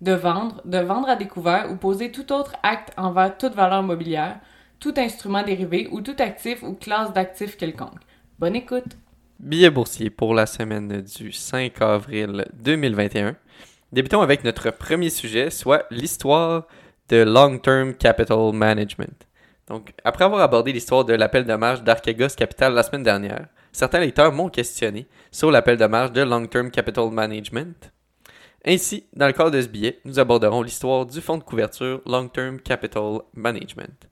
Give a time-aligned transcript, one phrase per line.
[0.00, 4.40] de vendre, de vendre à découvert ou poser tout autre acte envers toute valeur mobilière,
[4.78, 8.00] tout instrument dérivé ou tout actif ou classe d'actifs quelconque.
[8.38, 8.96] Bonne écoute!
[9.40, 13.36] Billet boursier pour la semaine du 5 avril 2021.
[13.92, 16.66] Débutons avec notre premier sujet, soit l'histoire
[17.08, 19.26] de Long Term Capital Management.
[19.68, 24.00] Donc, après avoir abordé l'histoire de l'appel de marge d'Archegos Capital la semaine dernière, certains
[24.00, 27.92] lecteurs m'ont questionné sur l'appel de de Long Term Capital Management
[28.68, 32.28] ainsi, dans le cadre de ce billet, nous aborderons l'histoire du fonds de couverture Long
[32.28, 34.08] Term Capital Management.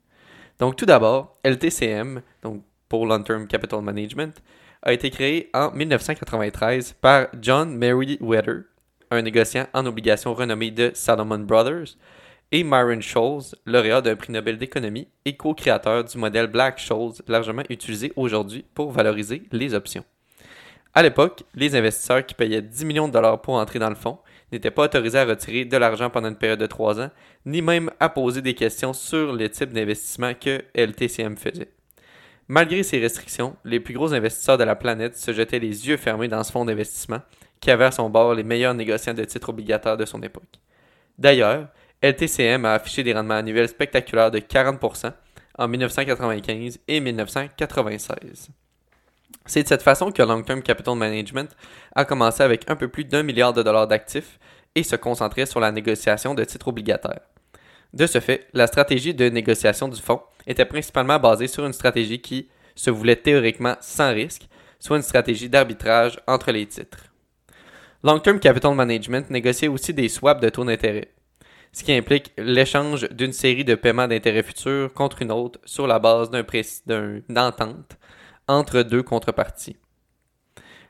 [0.59, 4.41] Donc tout d'abord, LTCM, donc pour Long Term Capital Management,
[4.81, 8.63] a été créé en 1993 par John Meriwether,
[9.11, 11.95] un négociant en obligations renommé de Salomon Brothers,
[12.51, 18.11] et Myron Scholes, lauréat d'un prix Nobel d'économie et co-créateur du modèle Black-Scholes largement utilisé
[18.15, 20.05] aujourd'hui pour valoriser les options.
[20.95, 24.17] À l'époque, les investisseurs qui payaient 10 millions de dollars pour entrer dans le fonds
[24.51, 27.11] n'était pas autorisé à retirer de l'argent pendant une période de trois ans,
[27.45, 31.69] ni même à poser des questions sur le type d'investissement que LTCM faisait.
[32.47, 36.29] Malgré ces restrictions, les plus gros investisseurs de la planète se jetaient les yeux fermés
[36.29, 37.21] dans ce fonds d'investissement
[37.59, 40.43] qui avait à son bord les meilleurs négociants de titres obligataires de son époque.
[41.17, 41.67] D'ailleurs,
[42.01, 45.11] LTCM a affiché des rendements annuels spectaculaires de 40%
[45.57, 48.49] en 1995 et 1996.
[49.45, 51.49] C'est de cette façon que Long Term Capital Management
[51.95, 54.39] a commencé avec un peu plus d'un milliard de dollars d'actifs
[54.75, 57.21] et se concentrait sur la négociation de titres obligataires.
[57.93, 62.19] De ce fait, la stratégie de négociation du fonds était principalement basée sur une stratégie
[62.19, 64.47] qui se voulait théoriquement sans risque,
[64.79, 67.05] soit une stratégie d'arbitrage entre les titres.
[68.03, 71.09] Long Term Capital Management négociait aussi des swaps de taux d'intérêt,
[71.71, 75.97] ce qui implique l'échange d'une série de paiements d'intérêts futurs contre une autre sur la
[75.99, 77.97] base d'une entente
[78.47, 79.77] entre deux contreparties.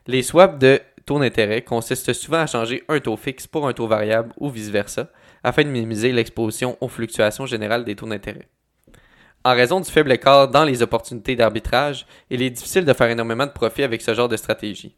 [0.06, 3.86] Les swaps de taux d'intérêt consistent souvent à changer un taux fixe pour un taux
[3.86, 5.10] variable ou vice-versa,
[5.42, 8.48] afin de minimiser l'exposition aux fluctuations générales des taux d'intérêt.
[9.44, 13.46] En raison du faible écart dans les opportunités d'arbitrage, il est difficile de faire énormément
[13.46, 14.96] de profit avec ce genre de stratégie.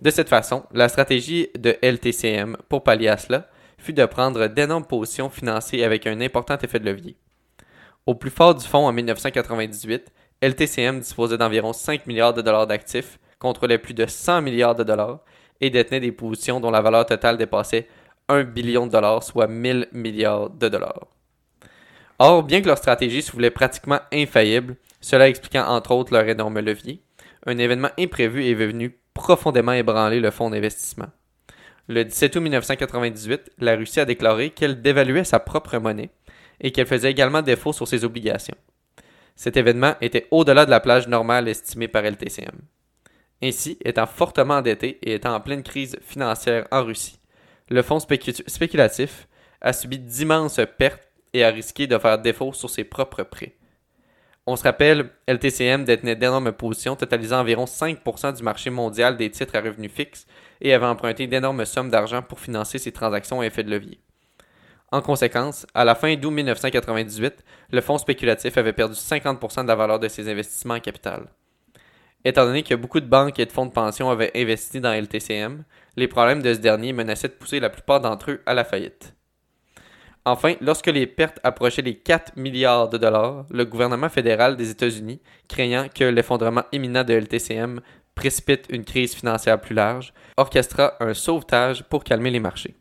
[0.00, 3.48] De cette façon, la stratégie de LTCM pour pallier à cela
[3.78, 7.16] fut de prendre d'énormes positions financées avec un important effet de levier.
[8.06, 10.10] Au plus fort du fonds en 1998,
[10.42, 15.20] LTCM disposait d'environ 5 milliards de dollars d'actifs, contrôlait plus de 100 milliards de dollars
[15.60, 17.86] et détenait des positions dont la valeur totale dépassait
[18.28, 21.06] 1 billion de dollars, soit 1000 milliards de dollars.
[22.18, 26.58] Or, bien que leur stratégie se voulait pratiquement infaillible, cela expliquant entre autres leur énorme
[26.58, 27.02] levier,
[27.46, 31.10] un événement imprévu est venu profondément ébranler le fonds d'investissement.
[31.86, 36.10] Le 17 août 1998, la Russie a déclaré qu'elle dévaluait sa propre monnaie
[36.60, 38.56] et qu'elle faisait également défaut sur ses obligations.
[39.36, 42.60] Cet événement était au-delà de la plage normale estimée par LTCM.
[43.42, 47.18] Ainsi, étant fortement endetté et étant en pleine crise financière en Russie,
[47.68, 49.28] le fonds spéculatif
[49.60, 53.56] a subi d'immenses pertes et a risqué de faire défaut sur ses propres prêts.
[54.46, 59.54] On se rappelle, LTCM détenait d'énormes positions, totalisant environ 5% du marché mondial des titres
[59.54, 60.26] à revenus fixes
[60.60, 64.00] et avait emprunté d'énormes sommes d'argent pour financer ses transactions à effet de levier.
[64.92, 69.74] En conséquence, à la fin d'août 1998, le fonds spéculatif avait perdu 50% de la
[69.74, 71.28] valeur de ses investissements en capital.
[72.26, 75.64] Étant donné que beaucoup de banques et de fonds de pension avaient investi dans LTCM,
[75.96, 79.14] les problèmes de ce dernier menaçaient de pousser la plupart d'entre eux à la faillite.
[80.26, 85.22] Enfin, lorsque les pertes approchaient les 4 milliards de dollars, le gouvernement fédéral des États-Unis,
[85.48, 87.80] craignant que l'effondrement imminent de LTCM
[88.14, 92.76] précipite une crise financière plus large, orchestra un sauvetage pour calmer les marchés.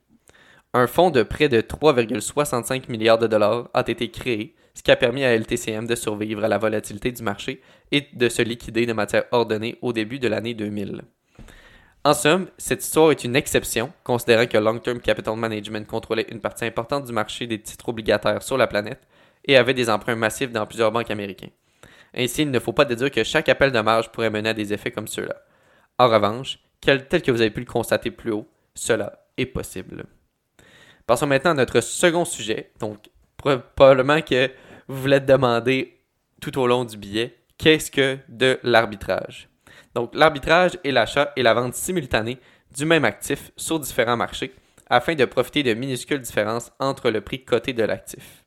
[0.74, 4.96] Un fonds de près de 3,65 milliards de dollars a été créé, ce qui a
[4.96, 8.94] permis à LTCM de survivre à la volatilité du marché et de se liquider de
[8.94, 11.02] manière ordonnée au début de l'année 2000.
[12.06, 16.40] En somme, cette histoire est une exception, considérant que Long Term Capital Management contrôlait une
[16.40, 19.06] partie importante du marché des titres obligataires sur la planète
[19.44, 21.52] et avait des emprunts massifs dans plusieurs banques américaines.
[22.16, 24.72] Ainsi, il ne faut pas déduire que chaque appel de marge pourrait mener à des
[24.72, 25.36] effets comme ceux-là.
[26.00, 30.06] En revanche, tel que vous avez pu le constater plus haut, cela est possible.
[31.12, 32.72] Passons maintenant à notre second sujet.
[32.80, 33.10] Donc,
[33.76, 34.50] probablement que
[34.88, 36.00] vous voulez demander
[36.40, 39.50] tout au long du billet, qu'est-ce que de l'arbitrage?
[39.94, 42.38] Donc, l'arbitrage est l'achat et la vente simultanée
[42.74, 44.54] du même actif sur différents marchés
[44.90, 48.46] afin de profiter de minuscules différences entre le prix coté de l'actif.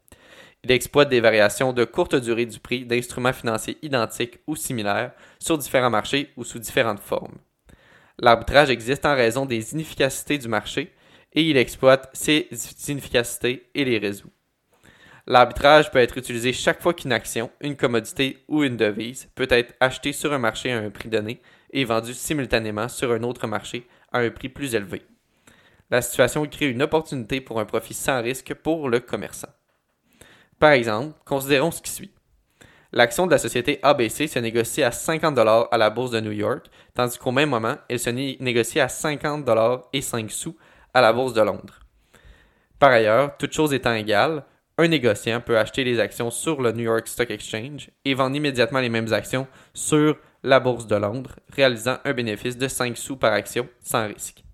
[0.62, 5.58] Il exploite des variations de courte durée du prix d'instruments financiers identiques ou similaires sur
[5.58, 7.36] différents marchés ou sous différentes formes.
[8.18, 10.94] L'arbitrage existe en raison des inefficacités du marché
[11.34, 12.48] et il exploite ces
[12.88, 14.30] inefficacités et les résout.
[15.26, 19.74] L'arbitrage peut être utilisé chaque fois qu'une action, une commodité ou une devise peut être
[19.80, 21.40] achetée sur un marché à un prix donné
[21.70, 25.02] et vendue simultanément sur un autre marché à un prix plus élevé.
[25.90, 29.48] La situation crée une opportunité pour un profit sans risque pour le commerçant.
[30.58, 32.10] Par exemple, considérons ce qui suit.
[32.92, 36.66] L'action de la société ABC se négocie à 50 à la bourse de New York,
[36.94, 39.48] tandis qu'au même moment, elle se négocie à 50
[39.92, 40.56] et 5 sous
[40.94, 41.80] à la bourse de Londres.
[42.78, 44.44] Par ailleurs, toutes choses étant égales,
[44.78, 48.80] un négociant peut acheter les actions sur le New York Stock Exchange et vendre immédiatement
[48.80, 53.32] les mêmes actions sur la bourse de Londres, réalisant un bénéfice de 5 sous par
[53.32, 54.44] action sans risque.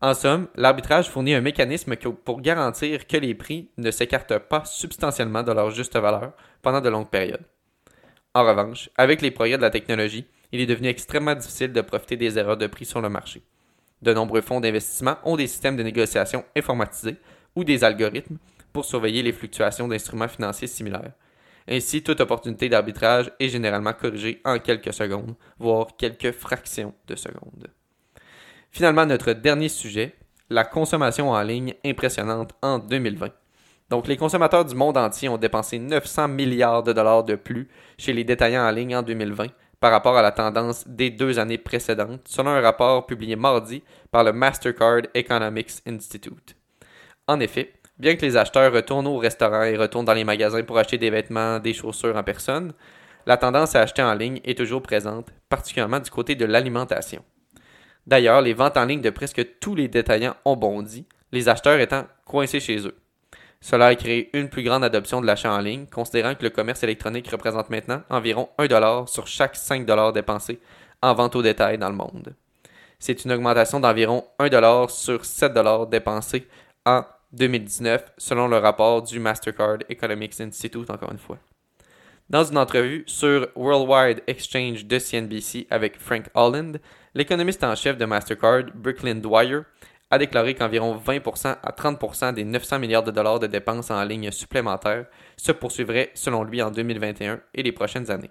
[0.00, 5.42] En somme, l'arbitrage fournit un mécanisme pour garantir que les prix ne s'écartent pas substantiellement
[5.42, 7.44] de leur juste valeur pendant de longues périodes.
[8.34, 12.16] En revanche, avec les progrès de la technologie, il est devenu extrêmement difficile de profiter
[12.16, 13.42] des erreurs de prix sur le marché.
[14.02, 17.16] De nombreux fonds d'investissement ont des systèmes de négociation informatisés
[17.54, 18.38] ou des algorithmes
[18.72, 21.12] pour surveiller les fluctuations d'instruments financiers similaires.
[21.68, 27.68] Ainsi, toute opportunité d'arbitrage est généralement corrigée en quelques secondes, voire quelques fractions de secondes.
[28.72, 30.16] Finalement, notre dernier sujet,
[30.50, 33.28] la consommation en ligne impressionnante en 2020.
[33.90, 37.68] Donc, les consommateurs du monde entier ont dépensé 900 milliards de dollars de plus
[37.98, 39.46] chez les détaillants en ligne en 2020
[39.82, 43.82] par rapport à la tendance des deux années précédentes, selon un rapport publié mardi
[44.12, 46.54] par le Mastercard Economics Institute.
[47.26, 50.78] En effet, bien que les acheteurs retournent au restaurant et retournent dans les magasins pour
[50.78, 52.74] acheter des vêtements, des chaussures en personne,
[53.26, 57.24] la tendance à acheter en ligne est toujours présente, particulièrement du côté de l'alimentation.
[58.06, 62.06] D'ailleurs, les ventes en ligne de presque tous les détaillants ont bondi, les acheteurs étant
[62.24, 62.94] coincés chez eux.
[63.64, 66.82] Cela a créé une plus grande adoption de l'achat en ligne, considérant que le commerce
[66.82, 70.58] électronique représente maintenant environ 1$ sur chaque 5$ dépensés
[71.00, 72.34] en vente au détail dans le monde.
[72.98, 76.48] C'est une augmentation d'environ 1$ sur 7$ dépensés
[76.84, 81.38] en 2019, selon le rapport du Mastercard Economics Institute, encore une fois.
[82.28, 86.80] Dans une entrevue sur Worldwide Exchange de CNBC avec Frank Holland,
[87.14, 89.60] l'économiste en chef de Mastercard, Brooklyn Dwyer,
[90.12, 94.30] a déclaré qu'environ 20% à 30% des 900 milliards de dollars de dépenses en ligne
[94.30, 95.06] supplémentaires
[95.38, 98.30] se poursuivraient selon lui en 2021 et les prochaines années.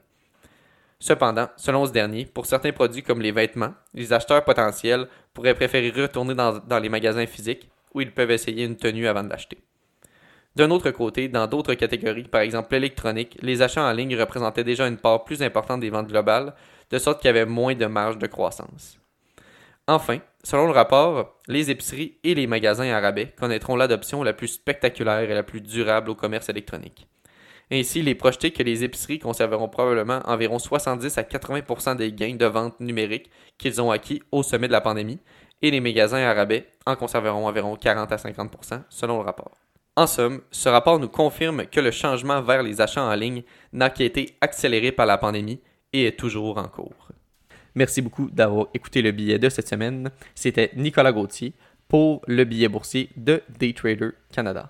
[1.00, 5.90] Cependant, selon ce dernier, pour certains produits comme les vêtements, les acheteurs potentiels pourraient préférer
[5.90, 9.58] retourner dans, les magasins physiques où ils peuvent essayer une tenue avant de l'acheter.
[10.56, 14.88] D'un autre côté, dans d'autres catégories, par exemple l'électronique, les achats en ligne représentaient déjà
[14.88, 16.54] une part plus importante des ventes globales,
[16.92, 19.01] de sorte qu'il y avait moins de marge de croissance.
[19.92, 25.30] Enfin, selon le rapport, les épiceries et les magasins à connaîtront l'adoption la plus spectaculaire
[25.30, 27.10] et la plus durable au commerce électronique.
[27.70, 32.36] Ainsi, il est projeté que les épiceries conserveront probablement environ 70 à 80% des gains
[32.36, 35.20] de vente numérique qu'ils ont acquis au sommet de la pandémie,
[35.62, 36.48] et les magasins à
[36.86, 39.58] en conserveront environ 40 à 50% selon le rapport.
[39.98, 43.90] En somme, ce rapport nous confirme que le changement vers les achats en ligne n'a
[43.90, 45.60] qu'été accéléré par la pandémie
[45.92, 47.01] et est toujours en cours.
[47.76, 50.12] Merci beaucoup d'avoir écouté le billet de cette semaine.
[50.36, 51.54] C'était Nicolas Gauthier
[51.88, 54.70] pour le billet boursier de Daytrader Canada.